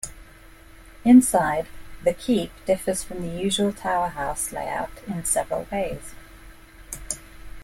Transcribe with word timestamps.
Inside, 1.05 1.67
the 2.03 2.15
keep 2.15 2.51
differs 2.65 3.03
from 3.03 3.21
the 3.21 3.37
usual 3.39 3.71
tower 3.71 4.07
house 4.07 4.51
layout 4.51 4.89
in 5.05 5.23
several 5.25 5.67
ways. 5.71 6.15